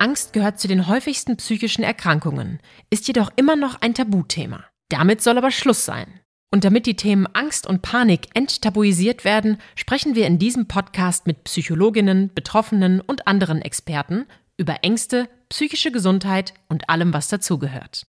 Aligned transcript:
Angst 0.00 0.32
gehört 0.32 0.58
zu 0.58 0.68
den 0.68 0.86
häufigsten 0.86 1.36
psychischen 1.36 1.82
Erkrankungen, 1.82 2.60
ist 2.90 3.08
jedoch 3.08 3.30
immer 3.36 3.56
noch 3.56 3.80
ein 3.80 3.94
Tabuthema. 3.94 4.64
Damit 4.88 5.22
soll 5.22 5.38
aber 5.38 5.50
Schluss 5.50 5.84
sein. 5.84 6.20
Und 6.50 6.64
damit 6.64 6.86
die 6.86 6.96
Themen 6.96 7.26
Angst 7.34 7.66
und 7.66 7.82
Panik 7.82 8.28
enttabuisiert 8.34 9.24
werden, 9.24 9.58
sprechen 9.74 10.14
wir 10.14 10.26
in 10.26 10.38
diesem 10.38 10.66
Podcast 10.66 11.26
mit 11.26 11.44
Psychologinnen, 11.44 12.32
Betroffenen 12.34 13.00
und 13.00 13.26
anderen 13.26 13.60
Experten 13.60 14.26
über 14.56 14.82
Ängste, 14.82 15.28
psychische 15.50 15.92
Gesundheit 15.92 16.54
und 16.68 16.88
allem, 16.88 17.12
was 17.12 17.28
dazugehört. 17.28 18.06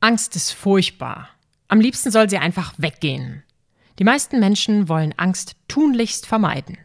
Angst 0.00 0.36
ist 0.36 0.52
furchtbar. 0.52 1.28
Am 1.68 1.80
liebsten 1.80 2.10
soll 2.10 2.28
sie 2.30 2.38
einfach 2.38 2.74
weggehen. 2.78 3.42
Die 3.98 4.04
meisten 4.04 4.40
Menschen 4.40 4.88
wollen 4.88 5.14
Angst 5.16 5.56
tunlichst 5.68 6.26
vermeiden. 6.26 6.78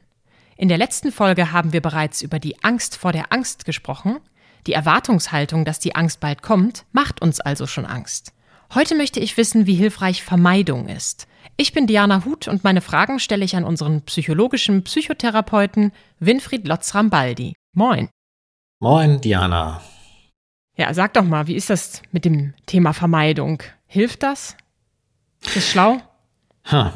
In 0.57 0.69
der 0.69 0.79
letzten 0.79 1.11
Folge 1.11 1.51
haben 1.51 1.71
wir 1.71 1.81
bereits 1.81 2.23
über 2.23 2.39
die 2.39 2.63
Angst 2.63 2.97
vor 2.97 3.11
der 3.11 3.31
Angst 3.31 3.63
gesprochen. 3.63 4.17
Die 4.65 4.73
Erwartungshaltung, 4.73 5.65
dass 5.65 5.79
die 5.79 5.95
Angst 5.95 6.19
bald 6.19 6.41
kommt, 6.41 6.85
macht 6.91 7.21
uns 7.21 7.39
also 7.39 7.67
schon 7.67 7.85
Angst. 7.85 8.33
Heute 8.73 8.95
möchte 8.95 9.19
ich 9.19 9.37
wissen, 9.37 9.67
wie 9.67 9.75
hilfreich 9.75 10.23
Vermeidung 10.23 10.89
ist. 10.89 11.27
Ich 11.57 11.73
bin 11.73 11.85
Diana 11.85 12.25
Huth 12.25 12.47
und 12.47 12.63
meine 12.63 12.81
Fragen 12.81 13.19
stelle 13.19 13.45
ich 13.45 13.55
an 13.55 13.63
unseren 13.63 14.01
psychologischen 14.01 14.83
Psychotherapeuten 14.83 15.91
Winfried 16.19 16.67
Lotz-Rambaldi. 16.67 17.53
Moin. 17.73 18.09
Moin, 18.79 19.21
Diana. 19.21 19.81
Ja, 20.75 20.93
sag 20.93 21.13
doch 21.13 21.23
mal, 21.23 21.47
wie 21.47 21.55
ist 21.55 21.69
das 21.69 22.01
mit 22.11 22.25
dem 22.25 22.53
Thema 22.65 22.93
Vermeidung? 22.93 23.63
Hilft 23.85 24.23
das? 24.23 24.57
Ist 25.45 25.55
das 25.55 25.69
schlau? 25.69 25.97
Ha, 26.65 26.93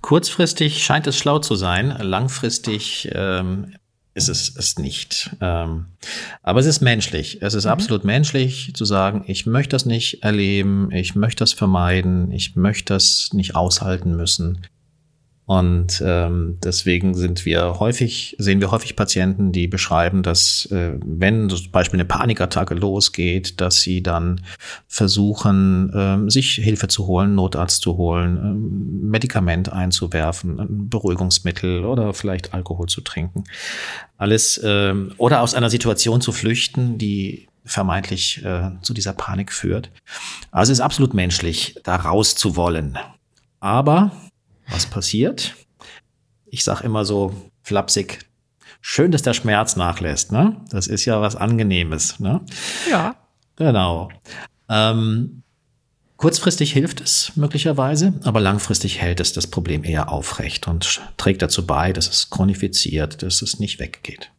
Kurzfristig 0.00 0.84
scheint 0.84 1.06
es 1.06 1.18
schlau 1.18 1.38
zu 1.38 1.54
sein, 1.54 1.88
langfristig 2.00 3.08
ähm, 3.12 3.74
ist 4.14 4.28
es 4.28 4.54
es 4.56 4.78
nicht. 4.78 5.30
Ähm, 5.40 5.86
aber 6.42 6.60
es 6.60 6.66
ist 6.66 6.80
menschlich. 6.80 7.40
Es 7.40 7.54
ist 7.54 7.64
mhm. 7.64 7.70
absolut 7.70 8.04
menschlich 8.04 8.72
zu 8.74 8.84
sagen, 8.84 9.24
ich 9.26 9.46
möchte 9.46 9.70
das 9.70 9.86
nicht 9.86 10.22
erleben, 10.22 10.90
ich 10.92 11.14
möchte 11.14 11.40
das 11.40 11.52
vermeiden, 11.52 12.32
ich 12.32 12.56
möchte 12.56 12.94
das 12.94 13.30
nicht 13.32 13.54
aushalten 13.54 14.16
müssen. 14.16 14.66
Und 15.48 16.02
ähm, 16.04 16.58
deswegen 16.62 17.14
sind 17.14 17.46
wir 17.46 17.80
häufig, 17.80 18.36
sehen 18.38 18.60
wir 18.60 18.70
häufig 18.70 18.96
Patienten, 18.96 19.50
die 19.50 19.66
beschreiben, 19.66 20.22
dass 20.22 20.66
äh, 20.66 20.98
wenn 21.02 21.48
zum 21.48 21.70
Beispiel 21.70 21.98
eine 21.98 22.04
Panikattacke 22.04 22.74
losgeht, 22.74 23.58
dass 23.58 23.80
sie 23.80 24.02
dann 24.02 24.42
versuchen, 24.88 25.90
ähm, 25.94 26.28
sich 26.28 26.56
Hilfe 26.56 26.88
zu 26.88 27.06
holen, 27.06 27.34
Notarzt 27.34 27.80
zu 27.80 27.96
holen, 27.96 28.36
ähm, 28.36 29.08
Medikament 29.08 29.72
einzuwerfen, 29.72 30.60
ein 30.60 30.90
Beruhigungsmittel 30.90 31.86
oder 31.86 32.12
vielleicht 32.12 32.52
Alkohol 32.52 32.90
zu 32.90 33.00
trinken. 33.00 33.44
Alles 34.18 34.60
ähm, 34.62 35.14
oder 35.16 35.40
aus 35.40 35.54
einer 35.54 35.70
Situation 35.70 36.20
zu 36.20 36.32
flüchten, 36.32 36.98
die 36.98 37.48
vermeintlich 37.64 38.44
äh, 38.44 38.72
zu 38.82 38.92
dieser 38.92 39.14
Panik 39.14 39.50
führt. 39.54 39.90
Also 40.50 40.72
es 40.72 40.78
ist 40.78 40.84
absolut 40.84 41.14
menschlich, 41.14 41.76
da 41.84 41.96
raus 41.96 42.34
zu 42.34 42.54
wollen. 42.54 42.98
Aber 43.60 44.12
was 44.70 44.86
passiert? 44.86 45.54
Ich 46.46 46.64
sag 46.64 46.82
immer 46.82 47.04
so 47.04 47.34
flapsig, 47.62 48.20
schön, 48.80 49.10
dass 49.10 49.22
der 49.22 49.34
Schmerz 49.34 49.76
nachlässt. 49.76 50.32
Ne? 50.32 50.56
Das 50.70 50.86
ist 50.86 51.04
ja 51.04 51.20
was 51.20 51.36
Angenehmes. 51.36 52.20
Ne? 52.20 52.40
Ja. 52.90 53.16
Genau. 53.56 54.10
Ähm, 54.68 55.42
kurzfristig 56.16 56.72
hilft 56.72 57.00
es 57.00 57.32
möglicherweise, 57.36 58.14
aber 58.24 58.40
langfristig 58.40 59.00
hält 59.00 59.20
es 59.20 59.32
das 59.32 59.46
Problem 59.46 59.84
eher 59.84 60.10
aufrecht 60.10 60.68
und 60.68 61.00
trägt 61.16 61.42
dazu 61.42 61.66
bei, 61.66 61.92
dass 61.92 62.08
es 62.08 62.30
chronifiziert, 62.30 63.22
dass 63.22 63.42
es 63.42 63.58
nicht 63.58 63.78
weggeht. 63.80 64.30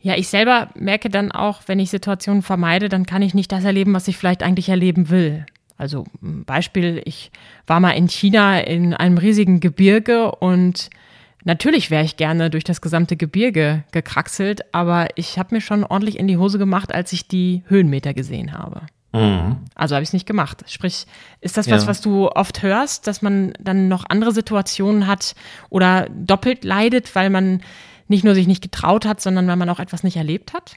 Ja, 0.00 0.16
ich 0.16 0.28
selber 0.28 0.68
merke 0.74 1.08
dann 1.08 1.32
auch, 1.32 1.62
wenn 1.66 1.78
ich 1.78 1.88
Situationen 1.88 2.42
vermeide, 2.42 2.90
dann 2.90 3.06
kann 3.06 3.22
ich 3.22 3.32
nicht 3.32 3.50
das 3.50 3.64
erleben, 3.64 3.94
was 3.94 4.06
ich 4.06 4.18
vielleicht 4.18 4.42
eigentlich 4.42 4.68
erleben 4.68 5.08
will. 5.08 5.46
Also 5.76 6.04
Beispiel, 6.20 7.02
ich 7.04 7.30
war 7.66 7.80
mal 7.80 7.92
in 7.92 8.08
China 8.08 8.60
in 8.60 8.94
einem 8.94 9.18
riesigen 9.18 9.60
Gebirge 9.60 10.30
und 10.30 10.88
natürlich 11.44 11.90
wäre 11.90 12.04
ich 12.04 12.16
gerne 12.16 12.48
durch 12.50 12.64
das 12.64 12.80
gesamte 12.80 13.16
Gebirge 13.16 13.84
gekraxelt, 13.90 14.62
aber 14.72 15.08
ich 15.16 15.38
habe 15.38 15.54
mir 15.54 15.60
schon 15.60 15.84
ordentlich 15.84 16.18
in 16.18 16.28
die 16.28 16.36
Hose 16.36 16.58
gemacht, 16.58 16.94
als 16.94 17.12
ich 17.12 17.26
die 17.26 17.64
Höhenmeter 17.66 18.14
gesehen 18.14 18.52
habe. 18.52 18.82
Mhm. 19.12 19.58
Also 19.74 19.94
habe 19.94 20.02
ich 20.02 20.10
es 20.10 20.12
nicht 20.12 20.26
gemacht. 20.26 20.64
Sprich, 20.66 21.06
ist 21.40 21.56
das 21.56 21.70
was, 21.70 21.82
ja. 21.82 21.88
was 21.88 22.00
du 22.00 22.28
oft 22.28 22.62
hörst, 22.62 23.06
dass 23.06 23.22
man 23.22 23.52
dann 23.60 23.88
noch 23.88 24.04
andere 24.08 24.32
Situationen 24.32 25.06
hat 25.06 25.34
oder 25.70 26.08
doppelt 26.10 26.64
leidet, 26.64 27.14
weil 27.14 27.30
man 27.30 27.62
nicht 28.08 28.24
nur 28.24 28.34
sich 28.34 28.46
nicht 28.46 28.62
getraut 28.62 29.06
hat, 29.06 29.20
sondern 29.20 29.46
weil 29.46 29.56
man 29.56 29.70
auch 29.70 29.78
etwas 29.80 30.02
nicht 30.02 30.16
erlebt 30.16 30.52
hat? 30.52 30.76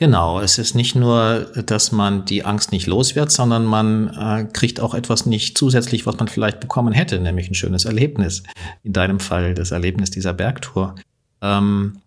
Genau, 0.00 0.38
es 0.40 0.58
ist 0.58 0.76
nicht 0.76 0.94
nur, 0.94 1.50
dass 1.66 1.90
man 1.90 2.24
die 2.24 2.44
Angst 2.44 2.70
nicht 2.70 2.86
los 2.86 3.16
wird, 3.16 3.32
sondern 3.32 3.64
man 3.64 4.08
äh, 4.16 4.44
kriegt 4.44 4.78
auch 4.78 4.94
etwas 4.94 5.26
nicht 5.26 5.58
zusätzlich, 5.58 6.06
was 6.06 6.16
man 6.18 6.28
vielleicht 6.28 6.60
bekommen 6.60 6.92
hätte, 6.92 7.18
nämlich 7.18 7.50
ein 7.50 7.56
schönes 7.56 7.84
Erlebnis. 7.84 8.44
In 8.84 8.92
deinem 8.92 9.18
Fall 9.18 9.54
das 9.54 9.72
Erlebnis 9.72 10.10
dieser 10.10 10.34
Bergtour. 10.34 10.94
Ähm, 11.42 11.98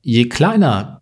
je 0.00 0.26
kleiner 0.30 0.97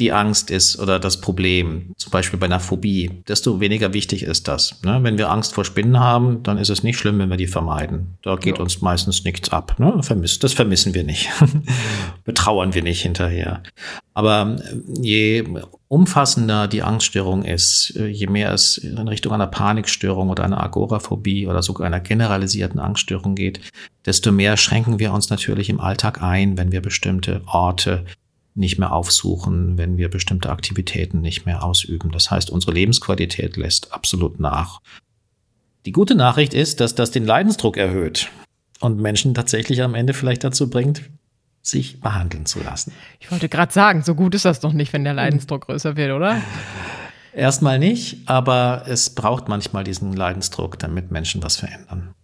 die 0.00 0.12
Angst 0.12 0.50
ist 0.50 0.78
oder 0.78 0.98
das 0.98 1.20
Problem, 1.20 1.92
zum 1.96 2.10
Beispiel 2.10 2.38
bei 2.38 2.46
einer 2.46 2.58
Phobie, 2.58 3.22
desto 3.28 3.60
weniger 3.60 3.92
wichtig 3.92 4.22
ist 4.22 4.48
das. 4.48 4.80
Ne? 4.82 4.98
Wenn 5.02 5.18
wir 5.18 5.30
Angst 5.30 5.54
vor 5.54 5.64
Spinnen 5.64 6.00
haben, 6.00 6.42
dann 6.42 6.56
ist 6.58 6.70
es 6.70 6.82
nicht 6.82 6.98
schlimm, 6.98 7.18
wenn 7.18 7.28
wir 7.28 7.36
die 7.36 7.46
vermeiden. 7.46 8.16
Da 8.22 8.36
geht 8.36 8.56
ja. 8.56 8.62
uns 8.62 8.80
meistens 8.80 9.24
nichts 9.24 9.50
ab. 9.50 9.76
Ne? 9.78 9.92
Das 10.40 10.52
vermissen 10.54 10.94
wir 10.94 11.04
nicht. 11.04 11.28
Betrauern 12.24 12.74
wir 12.74 12.82
nicht 12.82 13.02
hinterher. 13.02 13.62
Aber 14.14 14.56
äh, 14.58 15.00
je 15.00 15.44
umfassender 15.88 16.68
die 16.68 16.82
Angststörung 16.82 17.44
ist, 17.44 17.94
äh, 17.96 18.06
je 18.06 18.26
mehr 18.26 18.52
es 18.52 18.78
in 18.78 19.08
Richtung 19.08 19.32
einer 19.32 19.46
Panikstörung 19.46 20.30
oder 20.30 20.44
einer 20.44 20.62
Agoraphobie 20.62 21.46
oder 21.46 21.62
sogar 21.62 21.86
einer 21.86 22.00
generalisierten 22.00 22.80
Angststörung 22.80 23.34
geht, 23.34 23.60
desto 24.06 24.32
mehr 24.32 24.56
schränken 24.56 24.98
wir 24.98 25.12
uns 25.12 25.30
natürlich 25.30 25.68
im 25.68 25.80
Alltag 25.80 26.22
ein, 26.22 26.56
wenn 26.56 26.72
wir 26.72 26.80
bestimmte 26.80 27.42
Orte 27.46 28.04
nicht 28.60 28.78
mehr 28.78 28.92
aufsuchen, 28.92 29.76
wenn 29.76 29.96
wir 29.96 30.08
bestimmte 30.08 30.50
Aktivitäten 30.50 31.20
nicht 31.20 31.46
mehr 31.46 31.64
ausüben. 31.64 32.12
Das 32.12 32.30
heißt, 32.30 32.50
unsere 32.50 32.72
Lebensqualität 32.72 33.56
lässt 33.56 33.92
absolut 33.92 34.38
nach. 34.38 34.80
Die 35.86 35.92
gute 35.92 36.14
Nachricht 36.14 36.54
ist, 36.54 36.80
dass 36.80 36.94
das 36.94 37.10
den 37.10 37.24
Leidensdruck 37.24 37.76
erhöht 37.76 38.30
und 38.80 39.00
Menschen 39.00 39.34
tatsächlich 39.34 39.82
am 39.82 39.94
Ende 39.94 40.12
vielleicht 40.12 40.44
dazu 40.44 40.70
bringt, 40.70 41.02
sich 41.62 42.00
behandeln 42.00 42.46
zu 42.46 42.62
lassen. 42.62 42.92
Ich 43.18 43.30
wollte 43.30 43.48
gerade 43.48 43.72
sagen, 43.72 44.02
so 44.02 44.14
gut 44.14 44.34
ist 44.34 44.44
das 44.44 44.60
doch 44.60 44.72
nicht, 44.72 44.92
wenn 44.92 45.04
der 45.04 45.14
Leidensdruck 45.14 45.66
größer 45.66 45.96
wird, 45.96 46.12
oder? 46.12 46.40
Erstmal 47.32 47.78
nicht, 47.78 48.28
aber 48.28 48.84
es 48.86 49.10
braucht 49.10 49.48
manchmal 49.48 49.84
diesen 49.84 50.12
Leidensdruck, 50.12 50.78
damit 50.78 51.10
Menschen 51.10 51.42
was 51.42 51.56
verändern. 51.56 52.14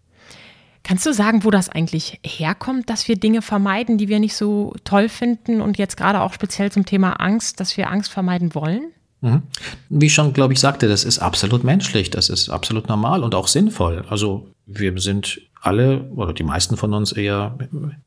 Kannst 0.86 1.04
du 1.04 1.12
sagen, 1.12 1.42
wo 1.42 1.50
das 1.50 1.68
eigentlich 1.68 2.20
herkommt, 2.24 2.88
dass 2.88 3.08
wir 3.08 3.16
Dinge 3.16 3.42
vermeiden, 3.42 3.98
die 3.98 4.06
wir 4.06 4.20
nicht 4.20 4.36
so 4.36 4.72
toll 4.84 5.08
finden 5.08 5.60
und 5.60 5.78
jetzt 5.78 5.96
gerade 5.96 6.20
auch 6.20 6.32
speziell 6.32 6.70
zum 6.70 6.86
Thema 6.86 7.14
Angst, 7.14 7.58
dass 7.58 7.76
wir 7.76 7.90
Angst 7.90 8.12
vermeiden 8.12 8.54
wollen? 8.54 8.92
Mhm. 9.20 9.42
Wie 9.88 10.06
ich 10.06 10.14
schon, 10.14 10.32
glaube 10.32 10.52
ich, 10.52 10.60
sagte, 10.60 10.86
das 10.86 11.02
ist 11.02 11.18
absolut 11.18 11.64
menschlich, 11.64 12.10
das 12.10 12.28
ist 12.28 12.50
absolut 12.50 12.88
normal 12.88 13.24
und 13.24 13.34
auch 13.34 13.48
sinnvoll. 13.48 14.04
Also 14.08 14.46
wir 14.64 14.96
sind 15.00 15.40
alle 15.60 16.02
oder 16.14 16.32
die 16.32 16.44
meisten 16.44 16.76
von 16.76 16.94
uns 16.94 17.10
eher 17.10 17.58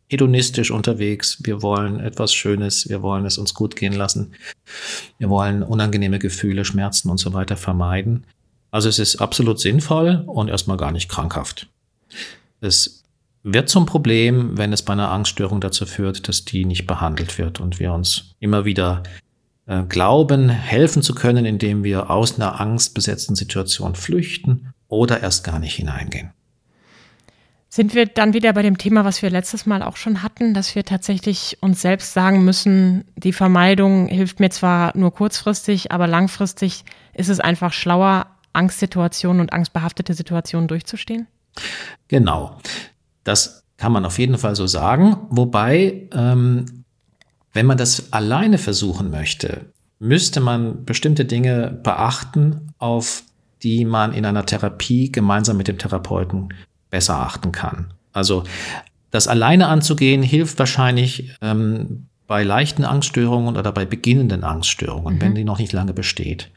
hedonistisch 0.07 0.71
unterwegs. 0.71 1.39
Wir 1.43 1.61
wollen 1.61 1.99
etwas 1.99 2.33
Schönes, 2.33 2.87
wir 2.87 3.01
wollen 3.01 3.25
es 3.25 3.37
uns 3.37 3.53
gut 3.53 3.75
gehen 3.75 3.91
lassen. 3.91 4.31
Wir 5.17 5.29
wollen 5.29 5.63
unangenehme 5.63 6.17
Gefühle, 6.17 6.63
Schmerzen 6.63 7.09
und 7.09 7.17
so 7.17 7.33
weiter 7.33 7.57
vermeiden. 7.57 8.23
Also 8.71 8.87
es 8.87 8.99
ist 8.99 9.17
absolut 9.17 9.59
sinnvoll 9.59 10.23
und 10.27 10.47
erstmal 10.47 10.77
gar 10.77 10.93
nicht 10.93 11.09
krankhaft. 11.09 11.67
Es 12.61 13.03
wird 13.43 13.69
zum 13.69 13.85
Problem, 13.85 14.57
wenn 14.57 14.73
es 14.73 14.81
bei 14.81 14.93
einer 14.93 15.11
Angststörung 15.11 15.61
dazu 15.61 15.85
führt, 15.85 16.27
dass 16.27 16.45
die 16.45 16.65
nicht 16.65 16.87
behandelt 16.87 17.37
wird 17.37 17.59
und 17.59 17.79
wir 17.79 17.93
uns 17.93 18.35
immer 18.39 18.65
wieder 18.65 19.03
äh, 19.65 19.83
glauben, 19.83 20.49
helfen 20.49 21.01
zu 21.01 21.15
können, 21.15 21.45
indem 21.45 21.83
wir 21.83 22.09
aus 22.09 22.35
einer 22.35 22.59
angstbesetzten 22.59 23.35
Situation 23.35 23.95
flüchten 23.95 24.73
oder 24.87 25.21
erst 25.21 25.43
gar 25.43 25.59
nicht 25.59 25.75
hineingehen. 25.75 26.31
Sind 27.71 27.93
wir 27.93 28.07
dann 28.07 28.33
wieder 28.33 28.51
bei 28.53 28.63
dem 28.63 28.79
Thema, 28.79 29.05
was 29.05 29.21
wir 29.21 29.29
letztes 29.29 29.67
Mal 29.67 29.83
auch 29.83 29.95
schon 29.95 30.23
hatten, 30.23 30.55
dass 30.55 30.73
wir 30.73 30.83
tatsächlich 30.83 31.59
uns 31.61 31.81
selbst 31.81 32.13
sagen 32.13 32.43
müssen, 32.43 33.05
die 33.15 33.31
Vermeidung 33.31 34.07
hilft 34.07 34.39
mir 34.39 34.49
zwar 34.49 34.97
nur 34.97 35.13
kurzfristig, 35.13 35.91
aber 35.91 36.07
langfristig 36.07 36.83
ist 37.13 37.29
es 37.29 37.39
einfach 37.39 37.71
schlauer, 37.71 38.25
Angstsituationen 38.53 39.39
und 39.39 39.53
angstbehaftete 39.53 40.15
Situationen 40.15 40.67
durchzustehen? 40.67 41.27
Genau. 42.07 42.57
Das 43.23 43.63
kann 43.77 43.91
man 43.91 44.05
auf 44.05 44.19
jeden 44.19 44.37
Fall 44.37 44.55
so 44.55 44.67
sagen. 44.67 45.17
Wobei, 45.29 46.09
ähm, 46.13 46.83
wenn 47.53 47.65
man 47.65 47.77
das 47.77 48.13
alleine 48.13 48.57
versuchen 48.57 49.09
möchte, 49.09 49.71
müsste 49.99 50.39
man 50.39 50.85
bestimmte 50.85 51.25
Dinge 51.25 51.79
beachten, 51.83 52.73
auf 52.77 53.23
die 53.63 53.85
man 53.85 54.13
in 54.13 54.25
einer 54.25 54.45
Therapie 54.45 55.11
gemeinsam 55.11 55.57
mit 55.57 55.67
dem 55.67 55.77
Therapeuten 55.77 56.53
besser 56.89 57.17
achten 57.19 57.51
kann. 57.51 57.93
Also 58.13 58.43
das 59.11 59.27
alleine 59.27 59.67
anzugehen 59.67 60.23
hilft 60.23 60.59
wahrscheinlich 60.59 61.35
ähm, 61.41 62.05
bei 62.27 62.43
leichten 62.43 62.85
Angststörungen 62.85 63.57
oder 63.57 63.71
bei 63.71 63.85
beginnenden 63.85 64.43
Angststörungen, 64.43 65.15
mhm. 65.15 65.21
wenn 65.21 65.35
die 65.35 65.43
noch 65.43 65.59
nicht 65.59 65.73
lange 65.73 65.93
besteht. 65.93 66.51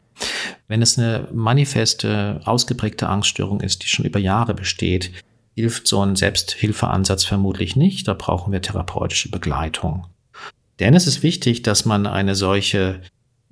Wenn 0.67 0.81
es 0.81 0.97
eine 0.97 1.27
manifeste, 1.33 2.41
ausgeprägte 2.45 3.07
Angststörung 3.07 3.61
ist, 3.61 3.83
die 3.83 3.87
schon 3.87 4.05
über 4.05 4.19
Jahre 4.19 4.53
besteht, 4.53 5.11
hilft 5.55 5.87
so 5.87 6.01
ein 6.01 6.15
Selbsthilfeansatz 6.15 7.25
vermutlich 7.25 7.75
nicht. 7.75 8.07
Da 8.07 8.13
brauchen 8.13 8.51
wir 8.51 8.61
therapeutische 8.61 9.29
Begleitung. 9.29 10.07
Denn 10.79 10.95
es 10.95 11.05
ist 11.07 11.21
wichtig, 11.23 11.61
dass 11.61 11.85
man 11.85 12.07
eine 12.07 12.35
solche 12.35 13.01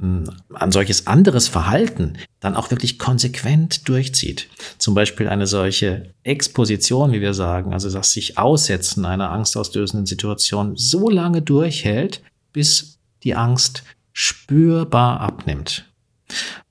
ein 0.01 0.71
solches 0.71 1.05
anderes 1.05 1.47
Verhalten 1.47 2.17
dann 2.39 2.55
auch 2.55 2.71
wirklich 2.71 2.97
konsequent 2.97 3.87
durchzieht. 3.87 4.47
Zum 4.79 4.95
Beispiel 4.95 5.29
eine 5.29 5.45
solche 5.45 6.09
Exposition, 6.23 7.11
wie 7.11 7.21
wir 7.21 7.35
sagen, 7.35 7.71
also 7.71 7.91
das 7.91 8.11
sich 8.11 8.37
Aussetzen 8.37 9.05
einer 9.05 9.29
angstauslösenden 9.29 10.07
Situation 10.07 10.75
so 10.75 11.07
lange 11.09 11.43
durchhält, 11.43 12.23
bis 12.51 12.97
die 13.23 13.35
Angst 13.35 13.83
spürbar 14.11 15.19
abnimmt. 15.19 15.90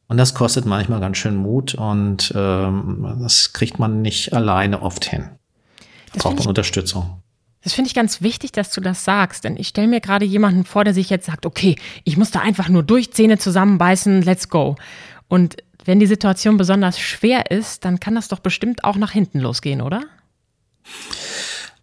Und 0.08 0.16
das 0.16 0.34
kostet 0.34 0.66
manchmal 0.66 1.00
ganz 1.00 1.18
schön 1.18 1.36
Mut 1.36 1.74
und 1.74 2.32
ähm, 2.34 3.16
das 3.20 3.52
kriegt 3.52 3.78
man 3.78 4.02
nicht 4.02 4.32
alleine 4.32 4.82
oft 4.82 5.04
hin. 5.04 5.30
Das 6.12 6.24
Braucht 6.24 6.38
man 6.38 6.48
Unterstützung. 6.48 7.22
Das 7.62 7.74
finde 7.74 7.88
ich 7.88 7.94
ganz 7.94 8.22
wichtig, 8.22 8.52
dass 8.52 8.72
du 8.72 8.80
das 8.80 9.04
sagst, 9.04 9.44
denn 9.44 9.56
ich 9.56 9.68
stelle 9.68 9.86
mir 9.86 10.00
gerade 10.00 10.24
jemanden 10.24 10.64
vor, 10.64 10.82
der 10.82 10.94
sich 10.94 11.10
jetzt 11.10 11.26
sagt, 11.26 11.44
okay, 11.44 11.76
ich 12.04 12.16
muss 12.16 12.30
da 12.30 12.40
einfach 12.40 12.68
nur 12.68 12.82
durch 12.82 13.12
Zähne 13.12 13.38
zusammenbeißen, 13.38 14.22
let's 14.22 14.48
go. 14.48 14.76
Und 15.28 15.58
wenn 15.84 16.00
die 16.00 16.06
Situation 16.06 16.56
besonders 16.56 16.98
schwer 16.98 17.50
ist, 17.50 17.84
dann 17.84 18.00
kann 18.00 18.14
das 18.14 18.28
doch 18.28 18.40
bestimmt 18.40 18.84
auch 18.84 18.96
nach 18.96 19.12
hinten 19.12 19.40
losgehen, 19.40 19.80
oder? 19.80 20.02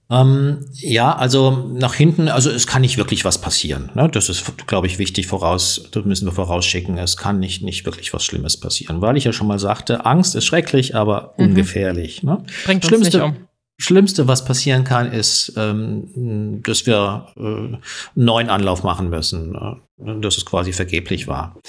Ähm, 0.09 0.65
ja, 0.71 1.15
also 1.15 1.67
nach 1.73 1.93
hinten, 1.93 2.29
also 2.29 2.49
es 2.49 2.65
kann 2.65 2.81
nicht 2.81 2.97
wirklich 2.97 3.25
was 3.25 3.41
passieren. 3.41 3.91
Ne? 3.93 4.09
Das 4.09 4.29
ist, 4.29 4.65
glaube 4.65 4.87
ich, 4.87 4.99
wichtig 4.99 5.27
voraus, 5.27 5.89
das 5.91 6.05
müssen 6.05 6.25
wir 6.25 6.31
vorausschicken. 6.31 6.97
Es 6.97 7.17
kann 7.17 7.39
nicht, 7.39 7.61
nicht 7.61 7.85
wirklich 7.85 8.13
was 8.13 8.23
Schlimmes 8.23 8.57
passieren, 8.57 9.01
weil 9.01 9.17
ich 9.17 9.25
ja 9.25 9.33
schon 9.33 9.47
mal 9.47 9.59
sagte, 9.59 10.05
Angst 10.05 10.35
ist 10.35 10.45
schrecklich, 10.45 10.95
aber 10.95 11.33
mhm. 11.37 11.47
ungefährlich. 11.47 12.23
Ne? 12.23 12.43
Bringt 12.65 12.85
uns 12.85 12.87
Schlimmste, 12.87 13.17
nicht 13.17 13.25
um. 13.25 13.47
Schlimmste, 13.79 14.27
was 14.27 14.45
passieren 14.45 14.85
kann, 14.85 15.11
ist, 15.11 15.53
ähm, 15.57 16.63
dass 16.63 16.85
wir 16.85 17.27
äh, 17.35 17.41
einen 17.41 17.81
neuen 18.15 18.49
Anlauf 18.49 18.83
machen 18.83 19.09
müssen, 19.09 19.55
äh, 19.55 20.21
dass 20.21 20.37
es 20.37 20.45
quasi 20.45 20.71
vergeblich 20.71 21.27
war. 21.27 21.59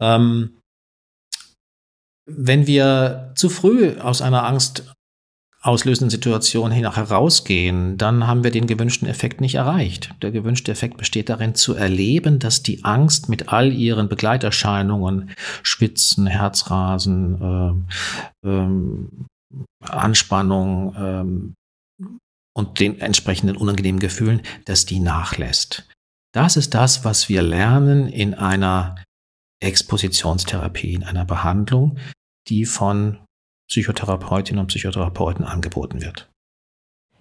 Ähm, 0.00 0.56
wenn 2.24 2.66
wir 2.66 3.32
zu 3.36 3.50
früh 3.50 3.98
aus 3.98 4.22
einer 4.22 4.46
Angst 4.46 4.84
auslösenden 5.62 6.10
Situation 6.10 6.72
hin 6.72 6.92
herausgehen, 6.92 7.96
dann 7.96 8.26
haben 8.26 8.42
wir 8.42 8.50
den 8.50 8.66
gewünschten 8.66 9.08
Effekt 9.08 9.40
nicht 9.40 9.54
erreicht. 9.54 10.12
Der 10.20 10.32
gewünschte 10.32 10.72
Effekt 10.72 10.96
besteht 10.96 11.28
darin 11.28 11.54
zu 11.54 11.74
erleben, 11.74 12.40
dass 12.40 12.64
die 12.64 12.84
Angst 12.84 13.28
mit 13.28 13.48
all 13.48 13.72
ihren 13.72 14.08
Begleiterscheinungen, 14.08 15.30
Schwitzen, 15.62 16.26
Herzrasen, 16.26 17.86
äh, 18.44 18.48
ähm, 18.48 19.26
Anspannung 19.80 20.94
ähm, 20.98 21.54
und 22.54 22.80
den 22.80 23.00
entsprechenden 23.00 23.56
unangenehmen 23.56 24.00
Gefühlen, 24.00 24.42
dass 24.64 24.84
die 24.84 24.98
nachlässt. 24.98 25.88
Das 26.34 26.56
ist 26.56 26.74
das, 26.74 27.04
was 27.04 27.28
wir 27.28 27.42
lernen 27.42 28.08
in 28.08 28.34
einer 28.34 28.96
Expositionstherapie, 29.62 30.94
in 30.94 31.04
einer 31.04 31.24
Behandlung, 31.24 31.98
die 32.48 32.64
von 32.64 33.18
Psychotherapeutinnen 33.72 34.60
und 34.60 34.66
Psychotherapeuten 34.66 35.46
angeboten 35.46 36.02
wird. 36.02 36.28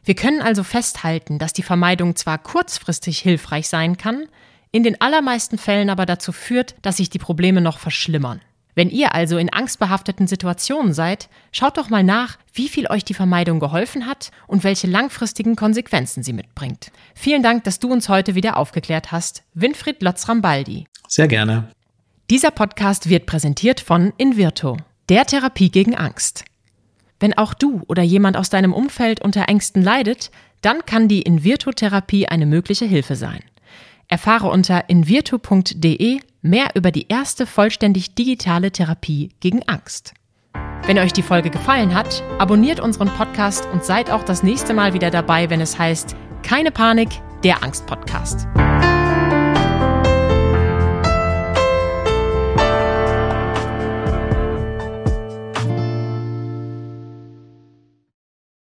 Wir 0.03 0.15
können 0.15 0.41
also 0.41 0.63
festhalten, 0.63 1.39
dass 1.39 1.53
die 1.53 1.63
Vermeidung 1.63 2.17
zwar 2.17 2.37
kurzfristig 2.37 3.19
hilfreich 3.19 3.69
sein 3.69 3.95
kann, 3.95 4.25
in 4.73 4.83
den 4.83 4.99
allermeisten 4.99 5.57
Fällen 5.57 5.89
aber 5.89 6.05
dazu 6.05 6.33
führt, 6.33 6.75
dass 6.81 6.97
sich 6.97 7.09
die 7.09 7.19
Probleme 7.19 7.61
noch 7.61 7.79
verschlimmern. 7.79 8.41
Wenn 8.75 8.89
ihr 8.89 9.15
also 9.15 9.37
in 9.37 9.51
angstbehafteten 9.51 10.27
Situationen 10.27 10.93
seid, 10.93 11.29
schaut 11.53 11.77
doch 11.77 11.89
mal 11.89 12.03
nach, 12.03 12.37
wie 12.53 12.67
viel 12.67 12.87
euch 12.87 13.05
die 13.05 13.13
Vermeidung 13.13 13.61
geholfen 13.61 14.05
hat 14.05 14.31
und 14.47 14.65
welche 14.65 14.87
langfristigen 14.87 15.55
Konsequenzen 15.55 16.21
sie 16.21 16.33
mitbringt. 16.33 16.91
Vielen 17.15 17.43
Dank, 17.43 17.63
dass 17.63 17.79
du 17.79 17.89
uns 17.89 18.09
heute 18.09 18.35
wieder 18.35 18.57
aufgeklärt 18.57 19.13
hast. 19.13 19.43
Winfried 19.53 20.01
Lotz-Rambaldi. 20.01 20.85
Sehr 21.07 21.29
gerne. 21.29 21.69
Dieser 22.29 22.51
Podcast 22.51 23.07
wird 23.07 23.25
präsentiert 23.25 23.79
von 23.79 24.11
Invirto, 24.17 24.77
der 25.11 25.25
Therapie 25.25 25.69
gegen 25.69 25.93
Angst. 25.93 26.45
Wenn 27.19 27.37
auch 27.37 27.53
du 27.53 27.81
oder 27.89 28.01
jemand 28.01 28.37
aus 28.37 28.49
deinem 28.49 28.71
Umfeld 28.71 29.21
unter 29.21 29.49
Ängsten 29.49 29.83
leidet, 29.83 30.31
dann 30.61 30.85
kann 30.85 31.09
die 31.09 31.21
Invirto-Therapie 31.21 32.29
eine 32.29 32.45
mögliche 32.45 32.85
Hilfe 32.85 33.17
sein. 33.17 33.41
Erfahre 34.07 34.49
unter 34.49 34.89
invirtu.de 34.89 36.21
mehr 36.41 36.69
über 36.75 36.91
die 36.91 37.09
erste 37.09 37.45
vollständig 37.45 38.15
digitale 38.15 38.71
Therapie 38.71 39.31
gegen 39.41 39.63
Angst. 39.67 40.13
Wenn 40.85 40.97
euch 40.97 41.11
die 41.11 41.23
Folge 41.23 41.49
gefallen 41.49 41.93
hat, 41.93 42.23
abonniert 42.39 42.79
unseren 42.79 43.09
Podcast 43.09 43.67
und 43.73 43.83
seid 43.83 44.09
auch 44.09 44.23
das 44.23 44.43
nächste 44.43 44.73
Mal 44.73 44.93
wieder 44.93 45.11
dabei, 45.11 45.49
wenn 45.49 45.59
es 45.59 45.77
heißt 45.77 46.15
Keine 46.41 46.71
Panik, 46.71 47.09
der 47.43 47.61
Angst-Podcast. 47.63 48.47